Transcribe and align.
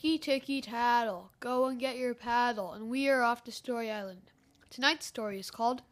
Ticky 0.00 0.16
ticky 0.16 0.60
tattle, 0.62 1.30
go 1.40 1.66
and 1.66 1.78
get 1.78 1.98
your 1.98 2.14
paddle, 2.14 2.72
and 2.72 2.88
we 2.88 3.06
are 3.10 3.20
off 3.20 3.44
to 3.44 3.52
Story 3.52 3.90
Island. 3.90 4.30
Tonight's 4.70 5.04
story 5.04 5.38
is 5.38 5.50
called 5.50 5.82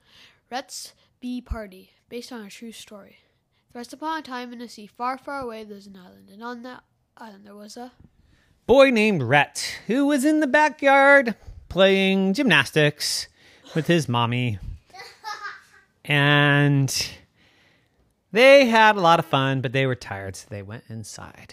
Rhett's 0.50 0.94
Bee 1.20 1.42
Party, 1.42 1.90
based 2.08 2.32
on 2.32 2.40
a 2.40 2.48
true 2.48 2.72
story. 2.72 3.18
Once 3.74 3.92
upon 3.92 4.20
a 4.20 4.22
time 4.22 4.50
in 4.54 4.62
a 4.62 4.68
sea 4.70 4.86
far, 4.86 5.18
far 5.18 5.42
away, 5.42 5.62
there 5.62 5.74
was 5.74 5.86
an 5.86 5.98
island, 5.98 6.30
and 6.32 6.42
on 6.42 6.62
that 6.62 6.84
island 7.18 7.44
there 7.44 7.54
was 7.54 7.76
a 7.76 7.92
boy 8.64 8.88
named 8.88 9.22
Rhett 9.24 9.78
who 9.88 10.06
was 10.06 10.24
in 10.24 10.40
the 10.40 10.46
backyard 10.46 11.34
playing 11.68 12.32
gymnastics 12.32 13.28
with 13.74 13.88
his 13.88 14.08
mommy. 14.08 14.58
And 16.06 17.10
they 18.32 18.64
had 18.64 18.96
a 18.96 19.00
lot 19.00 19.18
of 19.18 19.26
fun, 19.26 19.60
but 19.60 19.72
they 19.72 19.84
were 19.84 19.94
tired, 19.94 20.34
so 20.34 20.46
they 20.48 20.62
went 20.62 20.84
inside. 20.88 21.52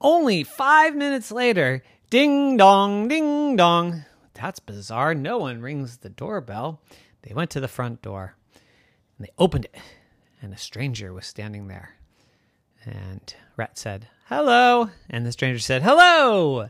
Only 0.00 0.44
five 0.44 0.94
minutes 0.94 1.30
later, 1.30 1.82
ding 2.10 2.56
dong, 2.56 3.08
ding 3.08 3.56
dong. 3.56 4.04
That's 4.34 4.60
bizarre. 4.60 5.14
No 5.14 5.38
one 5.38 5.60
rings 5.60 5.98
the 5.98 6.08
doorbell. 6.08 6.80
They 7.22 7.34
went 7.34 7.50
to 7.50 7.60
the 7.60 7.68
front 7.68 8.02
door 8.02 8.36
and 9.16 9.26
they 9.26 9.32
opened 9.38 9.66
it, 9.66 9.76
and 10.42 10.52
a 10.52 10.58
stranger 10.58 11.12
was 11.12 11.26
standing 11.26 11.68
there. 11.68 11.94
And 12.84 13.34
Rhett 13.56 13.78
said, 13.78 14.08
Hello. 14.26 14.90
And 15.08 15.24
the 15.24 15.32
stranger 15.32 15.60
said, 15.60 15.82
Hello. 15.82 16.68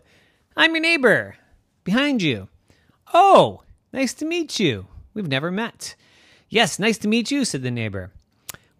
I'm 0.56 0.72
your 0.72 0.80
neighbor 0.80 1.36
behind 1.82 2.22
you. 2.22 2.48
Oh, 3.12 3.62
nice 3.92 4.14
to 4.14 4.24
meet 4.24 4.60
you. 4.60 4.86
We've 5.12 5.28
never 5.28 5.50
met. 5.50 5.96
Yes, 6.48 6.78
nice 6.78 6.98
to 6.98 7.08
meet 7.08 7.30
you, 7.30 7.44
said 7.44 7.62
the 7.62 7.70
neighbor. 7.70 8.12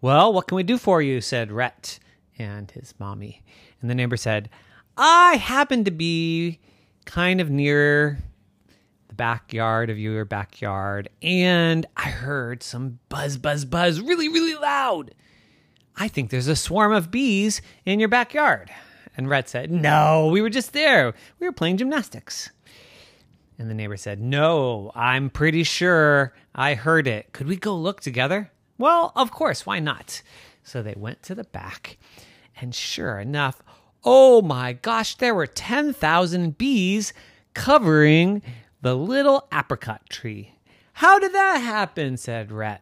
Well, 0.01 0.31
what 0.31 0.47
can 0.47 0.55
we 0.55 0.63
do 0.63 0.77
for 0.77 1.01
you? 1.01 1.19
said 1.19 1.51
Rhett 1.51 1.99
and 2.37 2.69
his 2.71 2.93
mommy. 2.99 3.41
And 3.81 3.89
the 3.89 3.95
neighbor 3.95 4.17
said, 4.17 4.49
I 4.97 5.35
happen 5.35 5.83
to 5.83 5.91
be 5.91 6.59
kind 7.05 7.41
of 7.41 7.49
near 7.49 8.19
the 9.07 9.15
backyard 9.15 9.89
of 9.89 9.99
your 9.99 10.25
backyard, 10.25 11.09
and 11.21 11.85
I 11.95 12.09
heard 12.09 12.63
some 12.63 12.99
buzz, 13.09 13.37
buzz, 13.37 13.65
buzz 13.65 14.01
really, 14.01 14.29
really 14.29 14.55
loud. 14.55 15.13
I 15.97 16.07
think 16.07 16.29
there's 16.29 16.47
a 16.47 16.55
swarm 16.55 16.91
of 16.91 17.11
bees 17.11 17.61
in 17.85 17.99
your 17.99 18.09
backyard. 18.09 18.71
And 19.17 19.29
Rhett 19.29 19.47
said, 19.47 19.71
No, 19.71 20.27
we 20.31 20.41
were 20.41 20.49
just 20.49 20.73
there. 20.73 21.13
We 21.39 21.47
were 21.47 21.53
playing 21.53 21.77
gymnastics. 21.77 22.49
And 23.57 23.69
the 23.69 23.73
neighbor 23.73 23.95
said, 23.95 24.19
No, 24.19 24.91
I'm 24.93 25.29
pretty 25.29 25.63
sure 25.63 26.33
I 26.53 26.73
heard 26.73 27.07
it. 27.07 27.31
Could 27.31 27.47
we 27.47 27.55
go 27.55 27.75
look 27.75 28.01
together? 28.01 28.51
Well, 28.77 29.13
of 29.15 29.31
course, 29.31 29.65
why 29.65 29.79
not? 29.79 30.21
So 30.65 30.81
they 30.81 30.95
went 30.97 31.21
to 31.23 31.35
the 31.35 31.43
back, 31.43 31.97
and 32.59 32.73
sure 32.73 33.19
enough, 33.19 33.61
oh 34.03 34.41
my 34.41 34.73
gosh, 34.73 35.15
there 35.15 35.35
were 35.35 35.47
10,000 35.47 36.57
bees 36.57 37.13
covering 37.53 38.41
the 38.81 38.95
little 38.95 39.47
apricot 39.53 40.09
tree. 40.09 40.55
How 40.93 41.19
did 41.19 41.33
that 41.33 41.57
happen? 41.57 42.17
said 42.17 42.51
Rhett. 42.51 42.81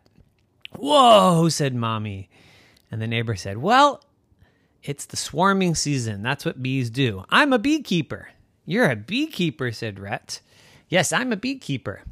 Whoa, 0.76 1.50
said 1.50 1.76
Mommy. 1.76 2.30
And 2.90 3.02
the 3.02 3.08
neighbor 3.08 3.36
said, 3.36 3.58
Well, 3.58 4.04
it's 4.82 5.06
the 5.06 5.18
swarming 5.18 5.76
season. 5.76 6.24
That's 6.24 6.46
what 6.46 6.64
bees 6.64 6.90
do. 6.90 7.26
I'm 7.30 7.54
a 7.54 7.60
beekeeper. 7.60 8.30
You're 8.66 8.90
a 8.90 8.96
beekeeper, 8.96 9.72
said 9.72 10.00
Rhett. 10.00 10.42
Yes, 10.88 11.12
I'm 11.12 11.34
a 11.34 11.38
beekeeper. 11.38 12.04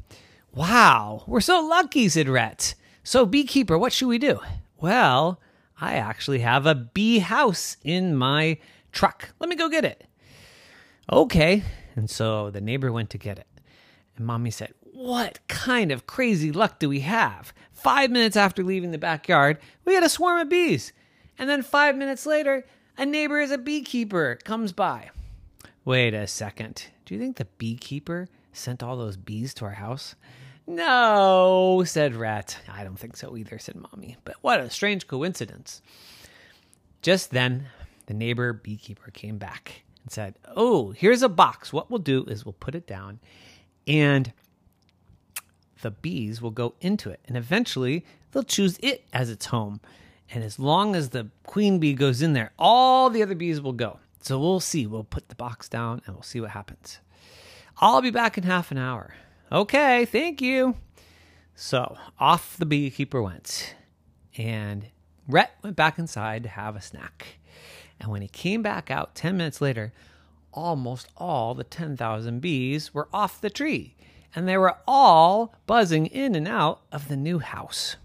Wow, 0.54 1.24
we're 1.26 1.40
so 1.40 1.60
lucky, 1.60 2.10
said 2.10 2.28
Rhett. 2.28 2.74
So, 3.02 3.24
beekeeper, 3.24 3.78
what 3.78 3.92
should 3.92 4.08
we 4.08 4.18
do? 4.18 4.40
Well, 4.78 5.40
I 5.82 5.94
actually 5.94 6.38
have 6.38 6.64
a 6.64 6.76
bee 6.76 7.18
house 7.18 7.76
in 7.82 8.14
my 8.14 8.58
truck. 8.92 9.30
Let 9.40 9.50
me 9.50 9.56
go 9.56 9.68
get 9.68 9.84
it. 9.84 10.04
Okay. 11.10 11.64
And 11.96 12.08
so 12.08 12.50
the 12.50 12.60
neighbor 12.60 12.92
went 12.92 13.10
to 13.10 13.18
get 13.18 13.36
it. 13.36 13.48
And 14.16 14.24
mommy 14.24 14.52
said, 14.52 14.74
What 14.92 15.40
kind 15.48 15.90
of 15.90 16.06
crazy 16.06 16.52
luck 16.52 16.78
do 16.78 16.88
we 16.88 17.00
have? 17.00 17.52
Five 17.72 18.12
minutes 18.12 18.36
after 18.36 18.62
leaving 18.62 18.92
the 18.92 18.98
backyard, 18.98 19.58
we 19.84 19.94
had 19.94 20.04
a 20.04 20.08
swarm 20.08 20.38
of 20.38 20.48
bees. 20.48 20.92
And 21.36 21.50
then 21.50 21.62
five 21.62 21.96
minutes 21.96 22.26
later, 22.26 22.64
a 22.96 23.04
neighbor 23.04 23.40
is 23.40 23.50
a 23.50 23.58
beekeeper 23.58 24.38
comes 24.44 24.72
by. 24.72 25.10
Wait 25.84 26.14
a 26.14 26.28
second. 26.28 26.86
Do 27.06 27.14
you 27.14 27.20
think 27.20 27.38
the 27.38 27.46
beekeeper 27.58 28.28
sent 28.52 28.84
all 28.84 28.96
those 28.96 29.16
bees 29.16 29.52
to 29.54 29.64
our 29.64 29.72
house? 29.72 30.14
No, 30.66 31.82
said 31.84 32.14
Rhett. 32.14 32.58
I 32.68 32.84
don't 32.84 32.98
think 32.98 33.16
so 33.16 33.36
either, 33.36 33.58
said 33.58 33.76
Mommy. 33.76 34.16
But 34.24 34.36
what 34.40 34.60
a 34.60 34.70
strange 34.70 35.06
coincidence. 35.06 35.82
Just 37.02 37.30
then, 37.30 37.66
the 38.06 38.14
neighbor 38.14 38.52
beekeeper 38.52 39.10
came 39.10 39.38
back 39.38 39.82
and 40.02 40.12
said, 40.12 40.36
Oh, 40.56 40.92
here's 40.92 41.22
a 41.22 41.28
box. 41.28 41.72
What 41.72 41.90
we'll 41.90 41.98
do 41.98 42.24
is 42.24 42.44
we'll 42.44 42.52
put 42.52 42.74
it 42.74 42.86
down 42.86 43.18
and 43.86 44.32
the 45.82 45.90
bees 45.90 46.40
will 46.40 46.52
go 46.52 46.74
into 46.80 47.10
it. 47.10 47.20
And 47.26 47.36
eventually, 47.36 48.04
they'll 48.30 48.44
choose 48.44 48.78
it 48.82 49.04
as 49.12 49.30
its 49.30 49.46
home. 49.46 49.80
And 50.30 50.42
as 50.44 50.58
long 50.58 50.96
as 50.96 51.10
the 51.10 51.28
queen 51.44 51.78
bee 51.78 51.94
goes 51.94 52.22
in 52.22 52.32
there, 52.32 52.52
all 52.58 53.10
the 53.10 53.22
other 53.22 53.34
bees 53.34 53.60
will 53.60 53.72
go. 53.72 53.98
So 54.20 54.38
we'll 54.38 54.60
see. 54.60 54.86
We'll 54.86 55.04
put 55.04 55.28
the 55.28 55.34
box 55.34 55.68
down 55.68 56.00
and 56.06 56.14
we'll 56.14 56.22
see 56.22 56.40
what 56.40 56.50
happens. 56.50 57.00
I'll 57.78 58.00
be 58.00 58.10
back 58.10 58.38
in 58.38 58.44
half 58.44 58.70
an 58.70 58.78
hour. 58.78 59.14
Okay, 59.52 60.06
thank 60.06 60.40
you. 60.40 60.76
So 61.54 61.98
off 62.18 62.56
the 62.56 62.64
beekeeper 62.64 63.22
went, 63.22 63.74
and 64.38 64.86
Rhett 65.28 65.50
went 65.62 65.76
back 65.76 65.98
inside 65.98 66.44
to 66.44 66.48
have 66.48 66.74
a 66.74 66.80
snack. 66.80 67.38
And 68.00 68.10
when 68.10 68.22
he 68.22 68.28
came 68.28 68.62
back 68.62 68.90
out 68.90 69.14
10 69.14 69.36
minutes 69.36 69.60
later, 69.60 69.92
almost 70.54 71.08
all 71.18 71.54
the 71.54 71.64
10,000 71.64 72.40
bees 72.40 72.94
were 72.94 73.10
off 73.12 73.42
the 73.42 73.50
tree, 73.50 73.94
and 74.34 74.48
they 74.48 74.56
were 74.56 74.78
all 74.88 75.54
buzzing 75.66 76.06
in 76.06 76.34
and 76.34 76.48
out 76.48 76.80
of 76.90 77.08
the 77.08 77.16
new 77.16 77.38
house. 77.38 77.96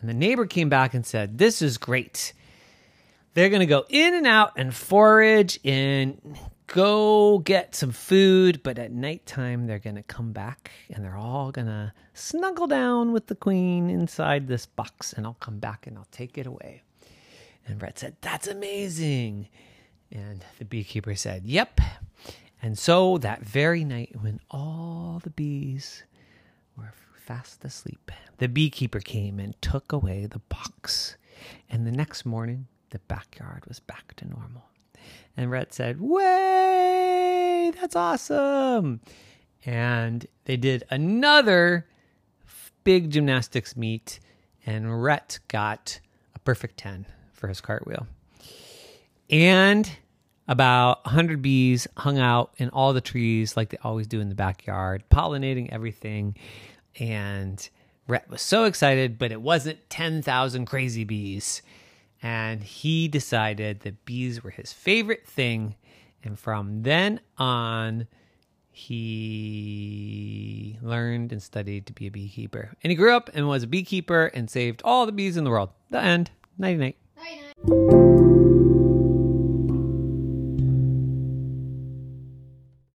And 0.00 0.10
the 0.10 0.14
neighbor 0.14 0.46
came 0.46 0.68
back 0.68 0.94
and 0.94 1.06
said, 1.06 1.38
This 1.38 1.62
is 1.62 1.78
great. 1.78 2.32
They're 3.34 3.50
going 3.50 3.60
to 3.60 3.66
go 3.66 3.84
in 3.88 4.14
and 4.14 4.26
out 4.26 4.54
and 4.56 4.74
forage 4.74 5.60
and 5.64 6.36
go 6.70 7.38
get 7.40 7.74
some 7.74 7.90
food, 7.90 8.62
but 8.62 8.78
at 8.78 8.92
nighttime 8.92 9.66
they're 9.66 9.80
going 9.80 9.96
to 9.96 10.04
come 10.04 10.32
back 10.32 10.70
and 10.88 11.04
they're 11.04 11.16
all 11.16 11.50
going 11.50 11.66
to 11.66 11.92
snuggle 12.14 12.68
down 12.68 13.12
with 13.12 13.26
the 13.26 13.34
queen 13.34 13.90
inside 13.90 14.46
this 14.46 14.66
box, 14.66 15.12
and 15.12 15.26
I'll 15.26 15.34
come 15.34 15.58
back 15.58 15.86
and 15.86 15.98
I'll 15.98 16.06
take 16.12 16.38
it 16.38 16.46
away. 16.46 16.82
And 17.66 17.78
Brett 17.78 17.98
said, 17.98 18.16
That's 18.20 18.46
amazing. 18.46 19.48
And 20.12 20.44
the 20.58 20.64
beekeeper 20.64 21.14
said, 21.16 21.44
Yep. 21.44 21.80
And 22.62 22.78
so 22.78 23.18
that 23.18 23.42
very 23.42 23.84
night, 23.84 24.14
when 24.20 24.38
all 24.50 25.20
the 25.22 25.30
bees 25.30 26.04
were 26.76 26.92
fast 27.16 27.64
asleep, 27.64 28.12
the 28.38 28.48
beekeeper 28.48 29.00
came 29.00 29.40
and 29.40 29.60
took 29.60 29.92
away 29.92 30.26
the 30.26 30.40
box. 30.40 31.16
And 31.68 31.86
the 31.86 31.92
next 31.92 32.24
morning, 32.24 32.68
the 32.90 32.98
backyard 33.00 33.64
was 33.66 33.80
back 33.80 34.14
to 34.16 34.28
normal. 34.28 34.64
And 35.36 35.50
Rhett 35.50 35.72
said, 35.72 36.00
Way, 36.00 37.72
that's 37.80 37.96
awesome. 37.96 39.00
And 39.64 40.26
they 40.44 40.56
did 40.56 40.84
another 40.90 41.86
big 42.84 43.10
gymnastics 43.10 43.76
meet, 43.76 44.20
and 44.66 45.02
Rhett 45.02 45.38
got 45.48 46.00
a 46.34 46.38
perfect 46.40 46.78
10 46.78 47.06
for 47.32 47.48
his 47.48 47.60
cartwheel. 47.60 48.06
And 49.28 49.90
about 50.48 51.04
100 51.04 51.40
bees 51.40 51.86
hung 51.96 52.18
out 52.18 52.52
in 52.56 52.70
all 52.70 52.92
the 52.92 53.00
trees 53.00 53.56
like 53.56 53.70
they 53.70 53.78
always 53.82 54.06
do 54.06 54.20
in 54.20 54.28
the 54.28 54.34
backyard, 54.34 55.04
pollinating 55.10 55.68
everything. 55.70 56.36
And 56.98 57.68
Rhett 58.08 58.28
was 58.28 58.42
so 58.42 58.64
excited, 58.64 59.18
but 59.18 59.30
it 59.30 59.40
wasn't 59.40 59.88
10,000 59.90 60.66
crazy 60.66 61.04
bees 61.04 61.62
and 62.22 62.62
he 62.62 63.08
decided 63.08 63.80
that 63.80 64.04
bees 64.04 64.44
were 64.44 64.50
his 64.50 64.72
favorite 64.72 65.26
thing. 65.26 65.76
And 66.22 66.38
from 66.38 66.82
then 66.82 67.20
on, 67.38 68.06
he 68.70 69.98
learned 70.82 71.32
and 71.32 71.42
studied 71.42 71.86
to 71.86 71.92
be 71.92 72.06
a 72.06 72.10
beekeeper. 72.10 72.74
And 72.82 72.90
he 72.90 72.96
grew 72.96 73.14
up 73.14 73.30
and 73.32 73.48
was 73.48 73.62
a 73.62 73.66
beekeeper 73.66 74.26
and 74.26 74.50
saved 74.50 74.82
all 74.84 75.06
the 75.06 75.12
bees 75.12 75.36
in 75.36 75.44
the 75.44 75.50
world. 75.50 75.70
The 75.90 76.00
end. 76.00 76.30
Nighty 76.58 76.78
night. 76.78 76.96
Night 77.16 77.54
night. 77.66 78.79